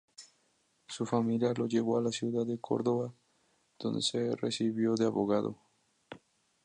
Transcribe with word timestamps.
Su 0.87 1.05
familia 1.05 1.53
lo 1.55 1.67
llevó 1.67 1.99
a 1.99 2.01
la 2.01 2.09
ciudad 2.11 2.43
de 2.47 2.57
Córdoba, 2.57 3.13
donde 3.77 4.01
se 4.01 4.35
recibió 4.35 4.95
de 4.95 5.05
abogado. 5.05 5.59